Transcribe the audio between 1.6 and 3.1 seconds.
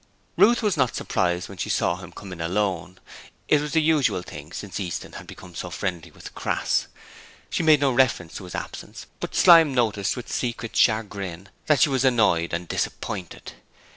saw him come in alone;